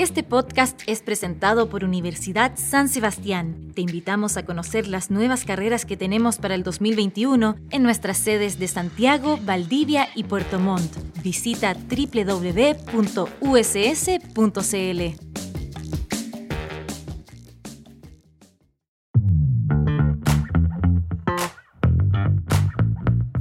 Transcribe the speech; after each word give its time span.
Este 0.00 0.22
podcast 0.22 0.80
es 0.86 1.02
presentado 1.02 1.68
por 1.68 1.84
Universidad 1.84 2.52
San 2.56 2.88
Sebastián. 2.88 3.70
Te 3.74 3.82
invitamos 3.82 4.38
a 4.38 4.46
conocer 4.46 4.88
las 4.88 5.10
nuevas 5.10 5.44
carreras 5.44 5.84
que 5.84 5.98
tenemos 5.98 6.38
para 6.38 6.54
el 6.54 6.62
2021 6.62 7.56
en 7.68 7.82
nuestras 7.82 8.16
sedes 8.16 8.58
de 8.58 8.66
Santiago, 8.66 9.38
Valdivia 9.42 10.08
y 10.14 10.24
Puerto 10.24 10.58
Montt. 10.58 10.90
Visita 11.22 11.74
www.uss.cl. 11.74 12.30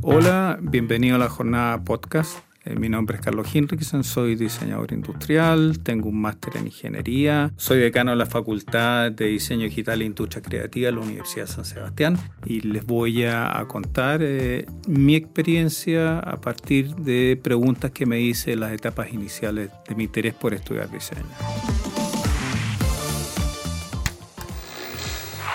Hola, 0.02 0.60
bienvenido 0.62 1.16
a 1.16 1.20
la 1.20 1.30
jornada 1.30 1.82
podcast. 1.86 2.49
Eh, 2.70 2.76
mi 2.76 2.88
nombre 2.88 3.16
es 3.18 3.22
Carlos 3.24 3.56
Hinrichsen, 3.56 4.04
soy 4.04 4.36
diseñador 4.36 4.94
industrial, 4.94 5.80
tengo 5.82 6.10
un 6.10 6.22
máster 6.22 6.56
en 6.58 6.68
ingeniería, 6.68 7.50
soy 7.58 7.80
decano 7.80 8.12
de 8.12 8.18
la 8.18 8.28
Facultad 8.28 9.12
de 9.12 9.26
Diseño 9.26 9.64
Digital 9.64 10.04
e 10.04 10.06
Industria 10.06 10.44
Creativa 10.44 10.86
de 10.86 10.92
la 10.92 11.00
Universidad 11.00 11.48
de 11.48 11.52
San 11.52 11.66
Sebastián 11.66 12.20
y 12.46 12.62
les 12.62 12.86
voy 12.86 13.26
a, 13.26 13.66
contar 13.68 14.20
eh, 14.22 14.68
mi 14.88 15.16
experiencia 15.16 16.20
a 16.20 16.40
partir 16.40 16.96
de 16.96 17.40
preguntas 17.42 17.90
que 17.90 18.06
me 18.06 18.20
hice 18.20 18.54
en 18.54 18.60
las 18.60 18.72
etapas 18.72 19.12
iniciales 19.12 19.72
de 19.88 19.96
mi 19.96 20.04
interés 20.04 20.36
por 20.36 20.54
estudiar 20.54 20.92
diseño. 20.92 21.26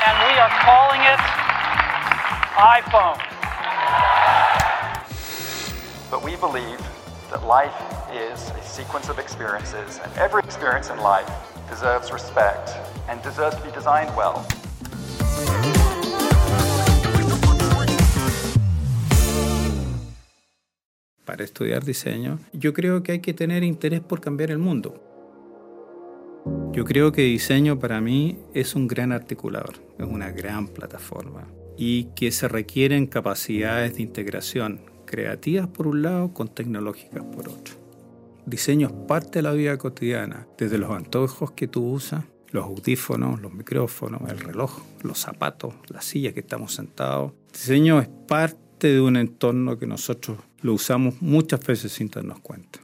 And 0.05 0.19
we 0.19 0.37
are 0.41 0.51
calling 0.65 1.01
it 1.01 1.21
iPhone. 2.59 3.19
But 6.11 6.25
we 6.25 6.37
believe 6.37 6.79
that 7.31 7.47
life 7.47 7.75
is 8.13 8.51
a 8.51 8.63
sequence 8.63 9.09
of 9.09 9.19
experiences, 9.19 10.01
and 10.03 10.11
every 10.19 10.43
experience 10.43 10.91
in 10.91 10.99
life 10.99 11.31
deserves 11.69 12.13
respect 12.13 12.71
and 13.09 13.23
deserves 13.23 13.57
to 13.57 13.63
be 13.63 13.71
designed 13.73 14.11
well. 14.17 14.45
Para 21.25 21.45
estudiar 21.45 21.85
diseño, 21.85 22.39
yo 22.53 22.73
creo 22.73 23.03
que 23.03 23.13
hay 23.13 23.21
que 23.21 23.35
tener 23.35 23.65
interés 23.65 24.01
por 24.01 24.21
cambiar 24.21 24.51
el 24.51 24.59
mundo. 24.59 25.01
Yo 26.73 26.85
creo 26.85 27.13
que 27.13 27.23
diseño 27.23 27.79
para 27.79 28.01
mí 28.01 28.39
es 28.53 28.75
un 28.75 28.87
gran 28.87 29.13
articulador, 29.13 29.77
es 29.99 30.07
una 30.07 30.31
gran 30.31 30.69
plataforma 30.69 31.49
y 31.77 32.05
que 32.15 32.31
se 32.31 32.49
requieren 32.49 33.07
capacidades 33.07 33.97
de 33.97 34.03
integración 34.03 34.94
creativas 35.05 35.69
por 35.69 35.87
un 35.87 36.03
lado 36.03 36.33
con 36.33 36.49
tecnológicas 36.49 37.23
por 37.25 37.49
otro. 37.49 37.75
Diseño 38.47 38.89
es 38.89 38.93
parte 39.09 39.39
de 39.39 39.43
la 39.43 39.53
vida 39.53 39.79
cotidiana, 39.79 40.47
desde 40.59 40.79
los 40.79 40.91
antojos 40.91 41.53
que 41.53 41.67
tú 41.67 41.89
usas, 41.91 42.25
los 42.51 42.65
audífonos, 42.65 43.41
los 43.41 43.53
micrófonos, 43.53 44.31
el 44.31 44.39
reloj, 44.39 44.83
los 45.03 45.19
zapatos, 45.19 45.75
la 45.89 46.03
silla 46.03 46.33
que 46.33 46.41
estamos 46.41 46.75
sentados. 46.75 47.33
Diseño 47.53 48.01
es 48.01 48.09
parte 48.29 48.89
de 48.89 49.01
un 49.01 49.17
entorno 49.17 49.79
que 49.79 49.87
nosotros 49.87 50.39
lo 50.61 50.75
usamos 50.75 51.21
muchas 51.21 51.67
veces 51.67 51.93
sin 51.93 52.09
darnos 52.11 52.41
cuenta. 52.41 52.84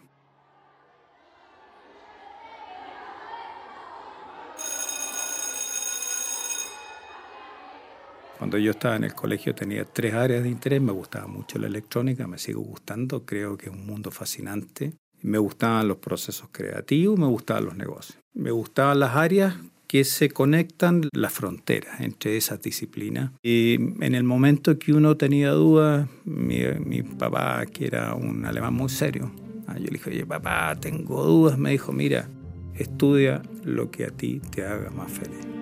Cuando 8.40 8.56
yo 8.56 8.70
estaba 8.70 8.96
en 8.96 9.04
el 9.04 9.12
colegio 9.12 9.54
tenía 9.54 9.84
tres 9.84 10.14
áreas 10.14 10.42
de 10.42 10.48
interés, 10.48 10.80
me 10.80 10.92
gustaba 10.92 11.26
mucho 11.26 11.58
la 11.58 11.66
electrónica, 11.66 12.26
me 12.26 12.38
sigo 12.38 12.62
gustando, 12.62 13.26
creo 13.26 13.58
que 13.58 13.66
es 13.66 13.72
un 13.72 13.84
mundo 13.84 14.10
fascinante. 14.10 14.94
Me 15.20 15.36
gustaban 15.36 15.86
los 15.86 15.98
procesos 15.98 16.48
creativos, 16.50 17.18
me 17.18 17.26
gustaban 17.26 17.66
los 17.66 17.76
negocios. 17.76 18.18
Me 18.32 18.50
gustaban 18.50 18.98
las 18.98 19.14
áreas 19.14 19.56
que 19.86 20.04
se 20.04 20.30
conectan 20.30 21.02
las 21.12 21.34
fronteras 21.34 22.00
entre 22.00 22.38
esas 22.38 22.62
disciplinas. 22.62 23.32
Y 23.42 23.74
en 23.74 24.14
el 24.14 24.24
momento 24.24 24.78
que 24.78 24.94
uno 24.94 25.18
tenía 25.18 25.50
dudas, 25.50 26.08
mi, 26.24 27.02
papá, 27.02 27.66
que 27.66 27.88
era 27.88 28.14
un 28.14 28.46
alemán 28.46 28.72
muy 28.72 28.88
serio, 28.88 29.30
ah, 29.66 29.76
yo 29.76 29.84
le 29.84 30.00
dije, 30.02 30.24
papá, 30.24 30.74
tengo 30.80 31.22
dudas, 31.24 31.58
me 31.58 31.72
dijo, 31.72 31.92
mira, 31.92 32.26
estudia 32.74 33.42
lo 33.64 33.90
que 33.90 34.06
a 34.06 34.10
ti 34.10 34.40
te 34.50 34.64
haga 34.64 34.88
más 34.88 35.12
feliz. 35.12 35.59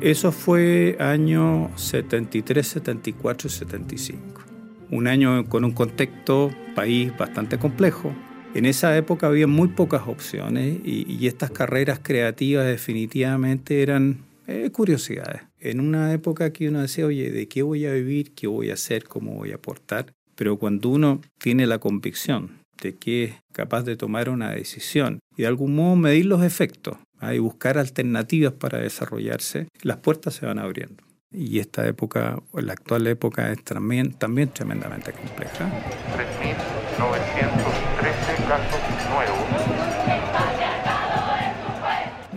Eso 0.00 0.32
fue 0.32 0.96
año 0.98 1.70
73, 1.76 2.66
74 2.66 3.48
y 3.48 3.50
75. 3.50 4.42
Un 4.90 5.06
año 5.06 5.48
con 5.48 5.64
un 5.64 5.72
contexto 5.72 6.50
país 6.74 7.16
bastante 7.16 7.58
complejo. 7.58 8.12
En 8.54 8.66
esa 8.66 8.96
época 8.96 9.28
había 9.28 9.46
muy 9.46 9.68
pocas 9.68 10.02
opciones 10.06 10.78
y, 10.84 11.26
estas 11.26 11.50
carreras 11.50 12.00
creativas 12.02 12.66
definitivamente 12.66 13.82
eran 13.82 14.18
eh, 14.46 14.70
curiosidades. 14.70 15.42
En 15.58 15.80
una 15.80 16.12
época 16.12 16.52
que 16.52 16.68
uno 16.68 16.82
decía, 16.82 17.06
oye, 17.06 17.30
¿de 17.30 17.48
qué 17.48 17.62
voy 17.62 17.86
a 17.86 17.92
vivir? 17.92 18.34
¿Qué 18.34 18.46
voy 18.46 18.70
a 18.70 18.74
hacer? 18.74 19.04
¿Cómo 19.04 19.34
voy 19.34 19.52
a 19.52 19.56
aportar? 19.56 20.12
Pero 20.34 20.58
cuando 20.58 20.90
uno 20.90 21.20
tiene 21.38 21.66
la 21.66 21.78
convicción 21.78 22.63
de 22.80 22.96
que 22.96 23.24
es 23.24 23.34
capaz 23.52 23.82
de 23.82 23.96
tomar 23.96 24.28
una 24.28 24.50
decisión 24.50 25.20
y 25.36 25.42
de 25.42 25.48
algún 25.48 25.74
modo 25.74 25.96
medir 25.96 26.26
los 26.26 26.42
efectos, 26.42 26.96
y 27.32 27.38
buscar 27.38 27.78
alternativas 27.78 28.52
para 28.52 28.78
desarrollarse, 28.78 29.68
las 29.82 29.98
puertas 29.98 30.34
se 30.34 30.46
van 30.46 30.58
abriendo. 30.58 31.04
Y 31.30 31.58
esta 31.58 31.86
época, 31.86 32.42
la 32.52 32.74
actual 32.74 33.06
época, 33.06 33.50
es 33.50 33.64
también, 33.64 34.12
también 34.12 34.50
tremendamente 34.50 35.12
compleja. 35.12 35.70
3.913 36.16 38.48
casos 38.48 38.80
nuevos. 39.10 39.38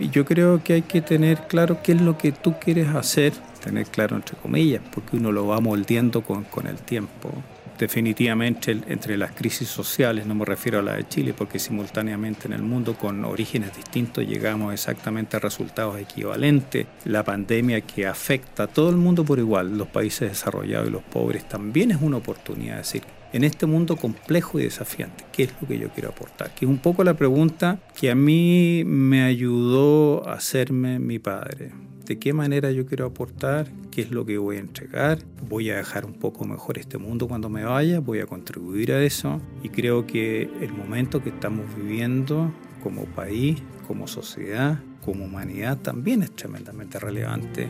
Y 0.00 0.10
yo 0.10 0.24
creo 0.24 0.62
que 0.62 0.74
hay 0.74 0.82
que 0.82 1.00
tener 1.00 1.48
claro 1.48 1.80
qué 1.82 1.90
es 1.92 2.00
lo 2.00 2.16
que 2.18 2.30
tú 2.32 2.54
quieres 2.60 2.88
hacer, 2.88 3.32
tener 3.62 3.86
claro 3.86 4.16
entre 4.16 4.36
comillas, 4.36 4.82
porque 4.92 5.16
uno 5.16 5.32
lo 5.32 5.46
va 5.46 5.60
moldeando 5.60 6.22
con, 6.22 6.44
con 6.44 6.66
el 6.66 6.76
tiempo 6.76 7.30
definitivamente 7.78 8.76
entre 8.88 9.16
las 9.16 9.32
crisis 9.32 9.68
sociales, 9.68 10.26
no 10.26 10.34
me 10.34 10.44
refiero 10.44 10.80
a 10.80 10.82
la 10.82 10.96
de 10.96 11.08
Chile, 11.08 11.34
porque 11.36 11.58
simultáneamente 11.58 12.46
en 12.46 12.52
el 12.52 12.62
mundo 12.62 12.94
con 12.94 13.24
orígenes 13.24 13.76
distintos 13.76 14.26
llegamos 14.26 14.72
exactamente 14.72 15.36
a 15.36 15.40
resultados 15.40 15.98
equivalentes. 15.98 16.86
La 17.04 17.24
pandemia 17.24 17.80
que 17.80 18.06
afecta 18.06 18.64
a 18.64 18.66
todo 18.66 18.90
el 18.90 18.96
mundo 18.96 19.24
por 19.24 19.38
igual, 19.38 19.78
los 19.78 19.88
países 19.88 20.30
desarrollados 20.30 20.88
y 20.88 20.92
los 20.92 21.02
pobres, 21.02 21.48
también 21.48 21.90
es 21.90 22.02
una 22.02 22.18
oportunidad 22.18 22.74
de 22.74 22.78
decir, 22.78 23.02
en 23.32 23.44
este 23.44 23.66
mundo 23.66 23.96
complejo 23.96 24.58
y 24.58 24.64
desafiante, 24.64 25.24
¿qué 25.32 25.44
es 25.44 25.54
lo 25.60 25.68
que 25.68 25.78
yo 25.78 25.90
quiero 25.90 26.08
aportar? 26.08 26.50
Que 26.54 26.64
es 26.64 26.70
un 26.70 26.78
poco 26.78 27.04
la 27.04 27.14
pregunta 27.14 27.78
que 27.98 28.10
a 28.10 28.14
mí 28.14 28.82
me 28.86 29.22
ayudó 29.22 30.26
a 30.26 30.34
hacerme 30.34 30.98
mi 30.98 31.18
padre 31.18 31.72
de 32.08 32.18
qué 32.18 32.32
manera 32.32 32.72
yo 32.72 32.86
quiero 32.86 33.04
aportar, 33.04 33.68
qué 33.90 34.00
es 34.00 34.10
lo 34.10 34.24
que 34.24 34.38
voy 34.38 34.56
a 34.56 34.60
entregar, 34.60 35.18
voy 35.46 35.68
a 35.68 35.76
dejar 35.76 36.06
un 36.06 36.14
poco 36.14 36.46
mejor 36.46 36.78
este 36.78 36.96
mundo 36.96 37.28
cuando 37.28 37.50
me 37.50 37.64
vaya, 37.64 38.00
voy 38.00 38.20
a 38.20 38.26
contribuir 38.26 38.92
a 38.92 39.04
eso 39.04 39.42
y 39.62 39.68
creo 39.68 40.06
que 40.06 40.50
el 40.62 40.72
momento 40.72 41.22
que 41.22 41.28
estamos 41.28 41.66
viviendo 41.76 42.50
como 42.82 43.04
país, 43.04 43.62
como 43.86 44.08
sociedad, 44.08 44.80
como 45.04 45.26
humanidad 45.26 45.76
también 45.76 46.22
es 46.22 46.34
tremendamente 46.34 46.98
relevante. 46.98 47.68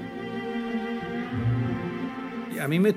A 2.63 2.69
mí 2.69 2.79
me, 2.79 2.95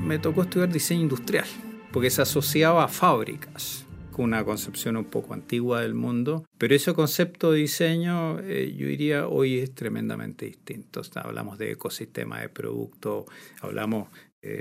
me 0.00 0.20
tocó 0.20 0.42
estudiar 0.42 0.72
diseño 0.72 1.02
industrial 1.02 1.46
porque 1.90 2.08
se 2.08 2.22
asociaba 2.22 2.84
a 2.84 2.88
fábricas 2.88 3.83
una 4.22 4.44
concepción 4.44 4.96
un 4.96 5.04
poco 5.06 5.34
antigua 5.34 5.80
del 5.80 5.94
mundo, 5.94 6.46
pero 6.58 6.74
ese 6.74 6.94
concepto 6.94 7.52
de 7.52 7.60
diseño 7.60 8.38
eh, 8.40 8.74
yo 8.76 8.86
diría 8.86 9.26
hoy 9.26 9.58
es 9.58 9.74
tremendamente 9.74 10.46
distinto. 10.46 11.02
hablamos 11.16 11.58
de 11.58 11.72
ecosistema 11.72 12.40
de 12.40 12.48
producto, 12.48 13.26
hablamos 13.60 14.08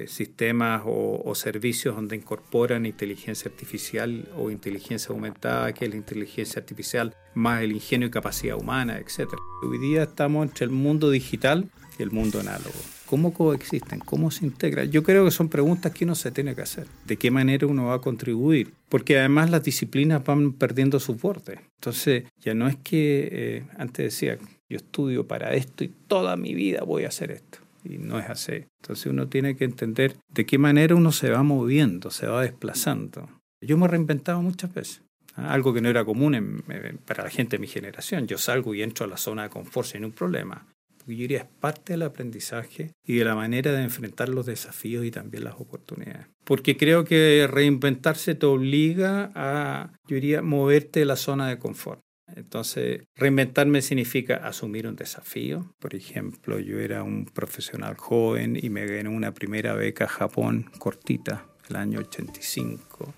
sistemas 0.07 0.83
o, 0.85 1.21
o, 1.25 1.35
servicios 1.35 1.93
donde 1.93 2.15
incorporan 2.15 2.85
inteligencia 2.85 3.51
artificial 3.51 4.29
o 4.37 4.49
inteligencia 4.49 5.13
aumentada, 5.13 5.73
que 5.73 5.83
es 5.83 5.91
la 5.91 5.97
inteligencia 5.97 6.61
artificial 6.61 7.13
más 7.33 7.63
el 7.63 7.73
ingenio 7.73 8.07
y 8.07 8.11
capacidad 8.11 8.57
humana, 8.57 8.97
etc. 8.97 9.29
Hoy 9.61 9.77
día 9.79 10.03
estamos 10.03 10.47
entre 10.47 10.65
el 10.65 10.71
mundo 10.71 11.09
digital 11.09 11.69
y 11.97 12.03
el 12.03 12.11
mundo 12.11 12.39
análogo. 12.39 12.79
¿Cómo 13.13 13.31
coexisten? 13.31 13.99
¿Cómo 13.99 14.31
se 14.31 14.43
integran? 14.43 14.89
Yo 14.89 15.03
creo 15.03 15.23
que 15.23 15.29
son 15.29 15.47
preguntas 15.47 15.91
que 15.91 16.03
uno 16.03 16.15
se 16.15 16.31
tiene 16.31 16.55
que 16.55 16.63
hacer. 16.63 16.87
¿De 17.05 17.15
qué 17.15 17.29
manera 17.29 17.67
uno 17.67 17.85
va 17.85 17.93
a 17.93 18.01
contribuir? 18.01 18.73
Porque 18.89 19.19
además 19.19 19.51
las 19.51 19.63
disciplinas 19.63 20.25
van 20.25 20.53
perdiendo 20.53 20.99
su 20.99 21.15
porte. 21.15 21.59
Entonces, 21.75 22.23
ya 22.41 22.55
no 22.55 22.67
es 22.67 22.75
que 22.77 23.29
eh, 23.31 23.63
antes 23.77 24.05
decía, 24.05 24.39
yo 24.67 24.77
estudio 24.77 25.27
para 25.27 25.53
esto 25.53 25.83
y 25.83 25.91
toda 26.07 26.35
mi 26.37 26.55
vida 26.55 26.81
voy 26.85 27.03
a 27.03 27.09
hacer 27.09 27.29
esto. 27.29 27.59
Y 27.85 27.99
no 27.99 28.17
es 28.17 28.27
así. 28.27 28.65
Entonces 28.81 29.05
uno 29.05 29.27
tiene 29.27 29.55
que 29.55 29.65
entender 29.65 30.15
de 30.29 30.47
qué 30.47 30.57
manera 30.57 30.95
uno 30.95 31.11
se 31.11 31.29
va 31.29 31.43
moviendo, 31.43 32.09
se 32.09 32.25
va 32.25 32.41
desplazando. 32.41 33.29
Yo 33.61 33.77
me 33.77 33.85
he 33.85 33.89
reinventado 33.89 34.41
muchas 34.41 34.73
veces. 34.73 35.03
¿ah? 35.35 35.53
Algo 35.53 35.71
que 35.71 35.81
no 35.81 35.89
era 35.89 36.03
común 36.03 36.63
para 37.05 37.25
la 37.25 37.29
gente 37.29 37.57
de 37.57 37.61
mi 37.61 37.67
generación. 37.67 38.25
Yo 38.25 38.39
salgo 38.39 38.73
y 38.73 38.81
entro 38.81 39.05
a 39.05 39.07
la 39.07 39.17
zona 39.17 39.43
de 39.43 39.49
confort 39.49 39.87
sin 39.87 40.03
un 40.03 40.13
problema 40.13 40.65
yo 41.11 41.21
diría 41.21 41.39
es 41.39 41.45
parte 41.59 41.93
del 41.93 42.03
aprendizaje 42.03 42.91
y 43.05 43.17
de 43.17 43.25
la 43.25 43.35
manera 43.35 43.71
de 43.71 43.83
enfrentar 43.83 44.29
los 44.29 44.45
desafíos 44.45 45.05
y 45.05 45.11
también 45.11 45.43
las 45.43 45.55
oportunidades. 45.55 46.27
Porque 46.43 46.77
creo 46.77 47.03
que 47.05 47.47
reinventarse 47.49 48.35
te 48.35 48.45
obliga 48.45 49.31
a, 49.35 49.93
yo 50.07 50.15
diría, 50.15 50.41
moverte 50.41 51.01
de 51.01 51.05
la 51.05 51.15
zona 51.15 51.47
de 51.47 51.57
confort. 51.59 52.01
Entonces, 52.35 53.03
reinventarme 53.15 53.81
significa 53.81 54.37
asumir 54.37 54.87
un 54.87 54.95
desafío. 54.95 55.73
Por 55.79 55.93
ejemplo, 55.93 56.59
yo 56.59 56.79
era 56.79 57.03
un 57.03 57.25
profesional 57.25 57.95
joven 57.97 58.57
y 58.61 58.69
me 58.69 58.85
gané 58.85 59.09
una 59.09 59.33
primera 59.33 59.73
beca 59.73 60.05
a 60.05 60.07
Japón 60.07 60.69
cortita, 60.79 61.45
el 61.69 61.75
año 61.75 61.99
85. 61.99 63.13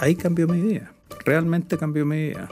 Ahí 0.00 0.16
cambió 0.16 0.48
mi 0.48 0.60
vida, 0.60 0.92
realmente 1.24 1.78
cambió 1.78 2.04
mi 2.04 2.28
vida. 2.28 2.48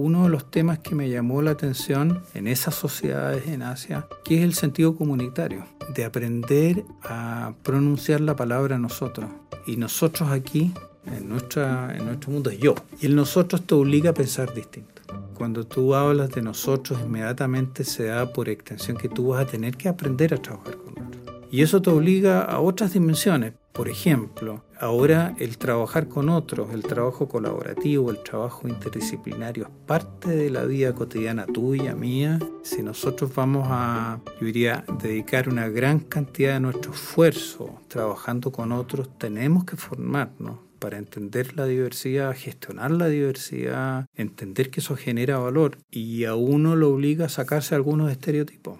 Uno 0.00 0.22
de 0.22 0.28
los 0.28 0.48
temas 0.48 0.78
que 0.78 0.94
me 0.94 1.10
llamó 1.10 1.42
la 1.42 1.50
atención 1.50 2.22
en 2.32 2.46
esas 2.46 2.76
sociedades 2.76 3.48
en 3.48 3.62
Asia, 3.62 4.06
que 4.22 4.38
es 4.38 4.44
el 4.44 4.54
sentido 4.54 4.94
comunitario, 4.94 5.64
de 5.92 6.04
aprender 6.04 6.84
a 7.02 7.54
pronunciar 7.64 8.20
la 8.20 8.36
palabra 8.36 8.78
nosotros. 8.78 9.28
Y 9.66 9.76
nosotros 9.76 10.30
aquí 10.30 10.72
en, 11.04 11.28
nuestra, 11.28 11.96
en 11.96 12.04
nuestro 12.04 12.30
mundo 12.30 12.48
es 12.48 12.60
yo. 12.60 12.76
Y 13.00 13.06
el 13.06 13.16
nosotros 13.16 13.62
te 13.62 13.74
obliga 13.74 14.10
a 14.10 14.14
pensar 14.14 14.54
distinto. 14.54 15.02
Cuando 15.34 15.66
tú 15.66 15.96
hablas 15.96 16.30
de 16.30 16.42
nosotros, 16.42 17.00
inmediatamente 17.04 17.82
se 17.82 18.04
da 18.04 18.32
por 18.32 18.48
extensión 18.48 18.98
que 18.98 19.08
tú 19.08 19.30
vas 19.30 19.42
a 19.42 19.46
tener 19.48 19.76
que 19.76 19.88
aprender 19.88 20.32
a 20.32 20.36
trabajar 20.40 20.76
con 20.76 21.06
otros. 21.06 21.22
Y 21.50 21.62
eso 21.62 21.82
te 21.82 21.90
obliga 21.90 22.42
a 22.42 22.60
otras 22.60 22.92
dimensiones. 22.92 23.54
Por 23.72 23.88
ejemplo, 23.88 24.62
ahora 24.80 25.34
el 25.38 25.58
trabajar 25.58 26.08
con 26.08 26.28
otros, 26.28 26.72
el 26.72 26.82
trabajo 26.82 27.28
colaborativo, 27.28 28.10
el 28.10 28.22
trabajo 28.22 28.68
interdisciplinario 28.68 29.64
es 29.64 29.70
parte 29.86 30.30
de 30.30 30.50
la 30.50 30.64
vida 30.64 30.94
cotidiana 30.94 31.46
tuya, 31.46 31.94
mía. 31.94 32.38
Si 32.62 32.82
nosotros 32.82 33.34
vamos 33.34 33.66
a, 33.70 34.20
yo 34.40 34.46
diría, 34.46 34.84
dedicar 35.00 35.48
una 35.48 35.68
gran 35.68 36.00
cantidad 36.00 36.54
de 36.54 36.60
nuestro 36.60 36.92
esfuerzo 36.92 37.80
trabajando 37.88 38.52
con 38.52 38.72
otros, 38.72 39.18
tenemos 39.18 39.64
que 39.64 39.76
formarnos 39.76 40.58
para 40.78 40.98
entender 40.98 41.56
la 41.56 41.66
diversidad, 41.66 42.34
gestionar 42.36 42.90
la 42.90 43.08
diversidad, 43.08 44.06
entender 44.14 44.70
que 44.70 44.80
eso 44.80 44.96
genera 44.96 45.38
valor 45.38 45.78
y 45.90 46.24
a 46.24 46.34
uno 46.34 46.76
lo 46.76 46.90
obliga 46.90 47.26
a 47.26 47.28
sacarse 47.28 47.74
algunos 47.74 48.10
estereotipos. 48.10 48.78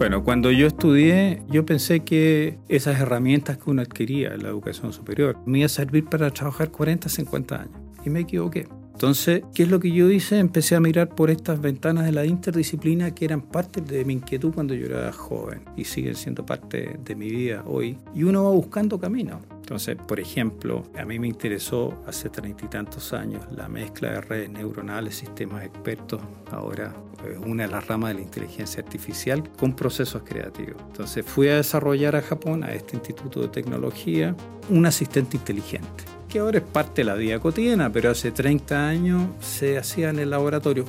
Bueno, 0.00 0.24
cuando 0.24 0.50
yo 0.50 0.66
estudié, 0.66 1.42
yo 1.50 1.66
pensé 1.66 2.00
que 2.00 2.58
esas 2.70 2.98
herramientas 2.98 3.58
que 3.58 3.68
uno 3.68 3.82
adquiría 3.82 4.32
en 4.32 4.42
la 4.44 4.48
educación 4.48 4.94
superior 4.94 5.36
me 5.44 5.58
iban 5.58 5.66
a 5.66 5.68
servir 5.68 6.06
para 6.06 6.30
trabajar 6.30 6.70
40, 6.70 7.10
50 7.10 7.60
años. 7.60 7.76
Y 8.02 8.08
me 8.08 8.20
equivoqué. 8.20 8.66
Entonces, 9.00 9.42
¿qué 9.54 9.62
es 9.62 9.70
lo 9.70 9.80
que 9.80 9.90
yo 9.90 10.10
hice? 10.10 10.38
Empecé 10.38 10.76
a 10.76 10.80
mirar 10.80 11.08
por 11.08 11.30
estas 11.30 11.58
ventanas 11.58 12.04
de 12.04 12.12
la 12.12 12.26
interdisciplina 12.26 13.14
que 13.14 13.24
eran 13.24 13.40
parte 13.40 13.80
de 13.80 14.04
mi 14.04 14.12
inquietud 14.12 14.52
cuando 14.52 14.74
yo 14.74 14.84
era 14.84 15.10
joven 15.10 15.64
y 15.74 15.84
siguen 15.84 16.14
siendo 16.14 16.44
parte 16.44 16.98
de 17.02 17.14
mi 17.14 17.30
vida 17.30 17.64
hoy. 17.66 17.96
Y 18.14 18.24
uno 18.24 18.44
va 18.44 18.50
buscando 18.50 19.00
camino. 19.00 19.40
Entonces, 19.52 19.96
por 19.96 20.20
ejemplo, 20.20 20.82
a 20.98 21.06
mí 21.06 21.18
me 21.18 21.28
interesó 21.28 22.04
hace 22.06 22.28
treinta 22.28 22.66
y 22.66 22.68
tantos 22.68 23.14
años 23.14 23.42
la 23.56 23.70
mezcla 23.70 24.10
de 24.10 24.20
redes 24.20 24.50
neuronales, 24.50 25.14
sistemas 25.14 25.64
expertos, 25.64 26.20
ahora 26.50 26.94
es 27.26 27.38
una 27.38 27.62
de 27.62 27.70
las 27.70 27.86
ramas 27.86 28.10
de 28.10 28.16
la 28.16 28.20
inteligencia 28.20 28.82
artificial, 28.82 29.50
con 29.58 29.74
procesos 29.74 30.24
creativos. 30.24 30.76
Entonces 30.88 31.24
fui 31.24 31.48
a 31.48 31.56
desarrollar 31.56 32.16
a 32.16 32.20
Japón, 32.20 32.64
a 32.64 32.74
este 32.74 32.96
instituto 32.96 33.40
de 33.40 33.48
tecnología, 33.48 34.36
un 34.68 34.84
asistente 34.84 35.38
inteligente 35.38 36.19
que 36.30 36.38
ahora 36.38 36.58
es 36.58 36.64
parte 36.64 37.02
de 37.02 37.06
la 37.06 37.14
vida 37.14 37.40
cotidiana, 37.40 37.90
pero 37.92 38.10
hace 38.10 38.30
30 38.30 38.88
años 38.88 39.28
se 39.40 39.76
hacía 39.76 40.10
en 40.10 40.20
el 40.20 40.30
laboratorio. 40.30 40.84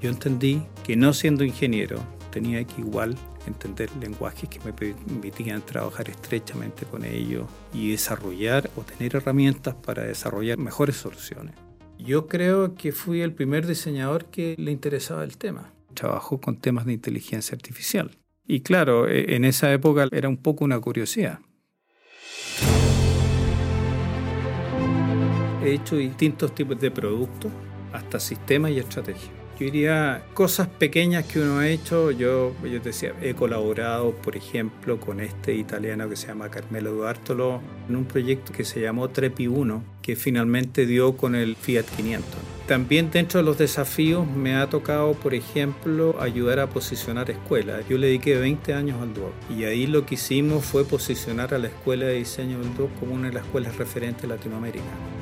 Yo 0.00 0.10
entendí 0.10 0.62
que 0.84 0.94
no 0.94 1.14
siendo 1.14 1.42
ingeniero 1.42 1.98
tenía 2.30 2.62
que 2.64 2.82
igual 2.82 3.16
entender 3.46 3.88
lenguajes 4.00 4.48
que 4.48 4.60
me 4.60 4.72
permitían 4.72 5.62
trabajar 5.62 6.10
estrechamente 6.10 6.84
con 6.84 7.04
ellos 7.04 7.46
y 7.72 7.90
desarrollar 7.90 8.70
o 8.76 8.82
tener 8.82 9.16
herramientas 9.16 9.74
para 9.74 10.04
desarrollar 10.04 10.58
mejores 10.58 10.96
soluciones. 10.96 11.54
Yo 11.98 12.26
creo 12.26 12.74
que 12.74 12.92
fui 12.92 13.22
el 13.22 13.32
primer 13.32 13.66
diseñador 13.66 14.26
que 14.26 14.54
le 14.58 14.70
interesaba 14.70 15.24
el 15.24 15.38
tema. 15.38 15.72
Trabajó 15.94 16.40
con 16.40 16.56
temas 16.58 16.84
de 16.84 16.92
inteligencia 16.92 17.54
artificial. 17.54 18.18
Y 18.46 18.60
claro, 18.60 19.08
e, 19.08 19.34
en 19.34 19.44
esa 19.44 19.72
época 19.72 20.08
era 20.10 20.28
un 20.28 20.36
poco 20.36 20.64
una 20.64 20.78
curiosidad. 20.80 21.40
He 25.64 25.74
hecho 25.74 25.96
distintos 25.96 26.54
tipos 26.54 26.80
de 26.80 26.90
productos, 26.90 27.52
hasta 27.92 28.18
sistemas 28.18 28.72
y 28.72 28.78
estrategias. 28.78 29.30
Yo 29.58 29.66
diría 29.66 30.24
cosas 30.34 30.66
pequeñas 30.66 31.24
que 31.26 31.38
uno 31.38 31.58
ha 31.58 31.68
hecho. 31.68 32.10
Yo, 32.10 32.52
yo 32.64 32.80
decía, 32.80 33.12
he 33.20 33.34
colaborado, 33.34 34.12
por 34.12 34.34
ejemplo, 34.34 34.98
con 34.98 35.20
este 35.20 35.54
italiano 35.54 36.08
que 36.08 36.16
se 36.16 36.28
llama 36.28 36.48
Carmelo 36.48 36.92
Duartolo 36.92 37.60
en 37.88 37.94
un 37.94 38.04
proyecto 38.06 38.52
que 38.52 38.64
se 38.64 38.80
llamó 38.80 39.10
Trepi 39.10 39.46
1, 39.46 39.84
que 40.02 40.16
finalmente 40.16 40.84
dio 40.84 41.16
con 41.16 41.36
el 41.36 41.54
Fiat 41.54 41.84
500. 41.84 42.28
También 42.66 43.10
dentro 43.12 43.38
de 43.38 43.44
los 43.44 43.58
desafíos 43.58 44.26
me 44.26 44.56
ha 44.56 44.68
tocado, 44.68 45.12
por 45.12 45.34
ejemplo, 45.34 46.16
ayudar 46.20 46.58
a 46.58 46.68
posicionar 46.68 47.30
escuelas. 47.30 47.86
Yo 47.88 47.98
le 47.98 48.06
dediqué 48.08 48.36
20 48.36 48.72
años 48.72 49.00
al 49.00 49.12
DUOC 49.14 49.32
y 49.56 49.64
ahí 49.64 49.86
lo 49.86 50.06
que 50.06 50.14
hicimos 50.14 50.64
fue 50.64 50.84
posicionar 50.84 51.54
a 51.54 51.58
la 51.58 51.68
Escuela 51.68 52.06
de 52.06 52.14
Diseño 52.14 52.58
del 52.58 52.74
DUOC 52.74 52.98
como 52.98 53.14
una 53.14 53.28
de 53.28 53.34
las 53.34 53.44
escuelas 53.44 53.76
referentes 53.76 54.22
de 54.22 54.28
Latinoamérica. 54.28 55.21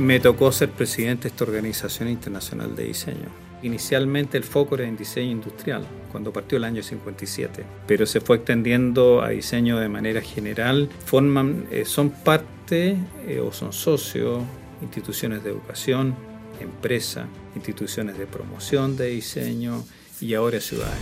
Me 0.00 0.18
tocó 0.18 0.50
ser 0.50 0.70
presidente 0.70 1.24
de 1.24 1.28
esta 1.28 1.44
organización 1.44 2.08
internacional 2.08 2.74
de 2.74 2.84
diseño. 2.84 3.28
Inicialmente 3.62 4.38
el 4.38 4.44
foco 4.44 4.76
era 4.76 4.84
en 4.88 4.96
diseño 4.96 5.30
industrial, 5.30 5.86
cuando 6.10 6.32
partió 6.32 6.56
el 6.56 6.64
año 6.64 6.82
57, 6.82 7.66
pero 7.86 8.06
se 8.06 8.22
fue 8.22 8.36
extendiendo 8.36 9.20
a 9.20 9.28
diseño 9.28 9.78
de 9.78 9.90
manera 9.90 10.22
general. 10.22 10.88
Forman, 11.04 11.66
eh, 11.70 11.84
son 11.84 12.08
parte 12.08 12.96
eh, 13.26 13.40
o 13.40 13.52
son 13.52 13.74
socios 13.74 14.42
instituciones 14.80 15.44
de 15.44 15.50
educación, 15.50 16.14
empresas, 16.60 17.26
instituciones 17.54 18.16
de 18.16 18.26
promoción 18.26 18.96
de 18.96 19.08
diseño 19.08 19.84
y 20.18 20.32
ahora 20.32 20.62
ciudades. 20.62 20.96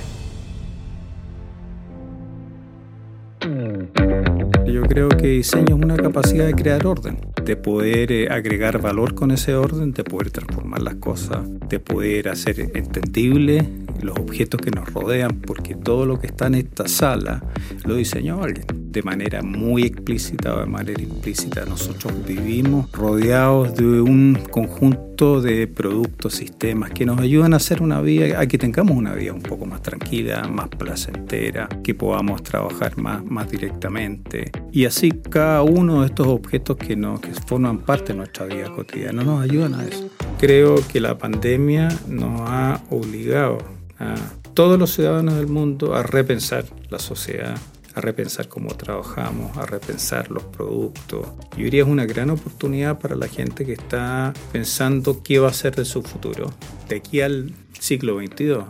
Yo 4.66 4.82
creo 4.82 5.08
que 5.08 5.28
diseño 5.28 5.76
es 5.76 5.84
una 5.84 5.96
capacidad 5.96 6.46
de 6.46 6.54
crear 6.54 6.84
orden 6.84 7.27
de 7.48 7.56
poder 7.56 8.12
eh, 8.12 8.28
agregar 8.28 8.78
valor 8.78 9.14
con 9.14 9.30
ese 9.30 9.54
orden, 9.54 9.94
de 9.94 10.04
poder 10.04 10.30
transformar 10.30 10.82
las 10.82 10.96
cosas, 10.96 11.48
de 11.70 11.80
poder 11.80 12.28
hacer 12.28 12.72
entendible 12.74 13.66
los 14.02 14.18
objetos 14.18 14.60
que 14.60 14.70
nos 14.70 14.92
rodean, 14.92 15.40
porque 15.40 15.74
todo 15.74 16.04
lo 16.04 16.20
que 16.20 16.26
está 16.26 16.48
en 16.48 16.56
esta 16.56 16.86
sala 16.88 17.42
lo 17.86 17.94
diseñó 17.94 18.42
alguien 18.42 18.87
de 18.98 19.02
manera 19.04 19.42
muy 19.42 19.84
explícita 19.84 20.56
o 20.56 20.58
de 20.58 20.66
manera 20.66 21.00
implícita. 21.00 21.64
Nosotros 21.64 22.12
vivimos 22.26 22.90
rodeados 22.90 23.76
de 23.76 24.00
un 24.00 24.36
conjunto 24.50 25.40
de 25.40 25.68
productos, 25.68 26.34
sistemas 26.34 26.90
que 26.90 27.06
nos 27.06 27.20
ayudan 27.20 27.54
a 27.54 27.58
hacer 27.58 27.80
una 27.80 28.00
vida, 28.00 28.40
a 28.40 28.46
que 28.48 28.58
tengamos 28.58 28.96
una 28.96 29.14
vida 29.14 29.32
un 29.32 29.42
poco 29.42 29.66
más 29.66 29.82
tranquila, 29.82 30.48
más 30.48 30.68
placentera, 30.68 31.68
que 31.84 31.94
podamos 31.94 32.42
trabajar 32.42 32.98
más, 32.98 33.24
más 33.24 33.48
directamente. 33.48 34.50
Y 34.72 34.84
así 34.84 35.12
cada 35.12 35.62
uno 35.62 36.00
de 36.00 36.06
estos 36.06 36.26
objetos 36.26 36.76
que, 36.76 36.96
nos, 36.96 37.20
que 37.20 37.32
forman 37.34 37.78
parte 37.78 38.12
de 38.12 38.18
nuestra 38.18 38.46
vida 38.46 38.68
cotidiana 38.74 39.22
nos 39.22 39.44
ayudan 39.44 39.74
a 39.74 39.84
eso. 39.84 40.10
Creo 40.40 40.74
que 40.88 41.00
la 41.00 41.16
pandemia 41.16 41.88
nos 42.08 42.40
ha 42.40 42.82
obligado 42.90 43.58
a 44.00 44.16
todos 44.54 44.76
los 44.76 44.92
ciudadanos 44.92 45.36
del 45.36 45.46
mundo 45.46 45.94
a 45.94 46.02
repensar 46.02 46.64
la 46.90 46.98
sociedad, 46.98 47.56
a 47.94 48.00
repensar 48.00 48.48
cómo 48.48 48.74
trabajamos, 48.76 49.56
a 49.56 49.66
repensar 49.66 50.30
los 50.30 50.44
productos. 50.44 51.26
Yo 51.56 51.64
diría 51.64 51.82
es 51.82 51.88
una 51.88 52.06
gran 52.06 52.30
oportunidad 52.30 52.98
para 52.98 53.16
la 53.16 53.28
gente 53.28 53.64
que 53.64 53.72
está 53.72 54.32
pensando 54.52 55.22
qué 55.22 55.38
va 55.38 55.48
a 55.48 55.52
ser 55.52 55.74
de 55.74 55.84
su 55.84 56.02
futuro. 56.02 56.52
De 56.88 56.96
aquí 56.96 57.20
al 57.20 57.52
siglo 57.78 58.18
XXII 58.18 58.52
¿eh? 58.52 58.64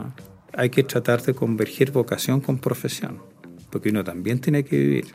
hay 0.53 0.71
que 0.71 0.83
tratar 0.83 1.23
de 1.23 1.35
converger 1.35 1.93
vocación 1.93 2.41
con 2.41 2.59
profesión, 2.59 3.19
porque 3.71 3.91
uno 3.91 4.05
también 4.05 4.41
tiene 4.41 4.65
que 4.65 4.77
vivir, 4.77 5.07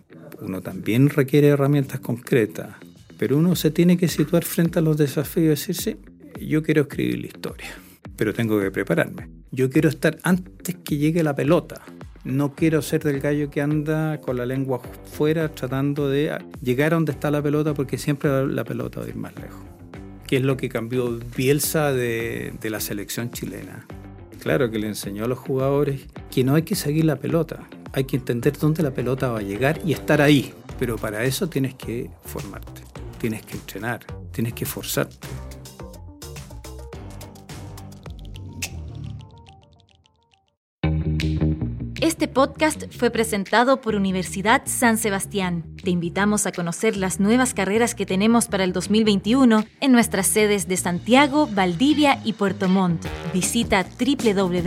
uno 0.41 0.61
también 0.61 1.09
requiere 1.09 1.47
herramientas 1.49 1.99
concretas, 1.99 2.75
pero 3.17 3.37
uno 3.37 3.55
se 3.55 3.71
tiene 3.71 3.97
que 3.97 4.07
situar 4.07 4.43
frente 4.43 4.79
a 4.79 4.81
los 4.81 4.97
desafíos 4.97 5.45
y 5.45 5.49
decir, 5.49 5.75
sí, 5.75 5.97
yo 6.45 6.63
quiero 6.63 6.83
escribir 6.83 7.19
la 7.19 7.27
historia, 7.27 7.69
pero 8.15 8.33
tengo 8.33 8.59
que 8.59 8.71
prepararme. 8.71 9.29
Yo 9.51 9.69
quiero 9.69 9.89
estar 9.89 10.17
antes 10.23 10.75
que 10.83 10.97
llegue 10.97 11.23
la 11.23 11.35
pelota. 11.35 11.83
No 12.23 12.55
quiero 12.55 12.81
ser 12.81 13.03
del 13.03 13.19
gallo 13.19 13.49
que 13.49 13.61
anda 13.61 14.21
con 14.21 14.37
la 14.37 14.45
lengua 14.45 14.79
fuera 15.11 15.49
tratando 15.49 16.09
de 16.09 16.37
llegar 16.61 16.93
a 16.93 16.95
donde 16.95 17.11
está 17.11 17.29
la 17.31 17.41
pelota 17.41 17.73
porque 17.73 17.97
siempre 17.97 18.47
la 18.47 18.63
pelota 18.63 19.01
va 19.01 19.05
a 19.05 19.09
ir 19.09 19.15
más 19.15 19.35
lejos. 19.35 19.61
¿Qué 20.25 20.37
es 20.37 20.43
lo 20.43 20.55
que 20.55 20.69
cambió 20.69 21.19
Bielsa 21.35 21.91
de, 21.91 22.53
de 22.61 22.69
la 22.69 22.79
selección 22.79 23.29
chilena? 23.31 23.85
Claro 24.41 24.71
que 24.71 24.79
le 24.79 24.87
enseñó 24.87 25.25
a 25.25 25.27
los 25.27 25.37
jugadores 25.37 26.07
que 26.31 26.43
no 26.43 26.55
hay 26.55 26.63
que 26.63 26.75
seguir 26.75 27.05
la 27.05 27.17
pelota, 27.17 27.67
hay 27.91 28.05
que 28.05 28.15
entender 28.15 28.57
dónde 28.57 28.83
la 28.83 28.93
pelota 28.93 29.29
va 29.29 29.39
a 29.39 29.43
llegar 29.43 29.79
y 29.85 29.91
estar 29.91 30.21
ahí. 30.21 30.53
Pero 30.79 30.95
para 30.97 31.23
eso 31.23 31.47
tienes 31.49 31.75
que 31.75 32.09
formarte, 32.23 32.81
tienes 33.19 33.45
que 33.45 33.55
entrenar, 33.55 34.05
tienes 34.31 34.53
que 34.53 34.65
forzarte. 34.65 35.27
Este 42.23 42.33
podcast 42.33 42.85
fue 42.89 43.09
presentado 43.09 43.81
por 43.81 43.95
Universidad 43.95 44.61
San 44.63 44.97
Sebastián. 44.97 45.65
Te 45.83 45.89
invitamos 45.89 46.45
a 46.45 46.53
conocer 46.53 46.95
las 46.95 47.19
nuevas 47.19 47.53
carreras 47.53 47.95
que 47.95 48.05
tenemos 48.05 48.47
para 48.47 48.63
el 48.63 48.71
2021 48.71 49.65
en 49.81 49.91
nuestras 49.91 50.27
sedes 50.27 50.69
de 50.69 50.77
Santiago, 50.77 51.49
Valdivia 51.51 52.21
y 52.23 52.31
Puerto 52.31 52.69
Montt. 52.69 53.05
Visita 53.33 53.85
www.uss.cl. 53.99 54.63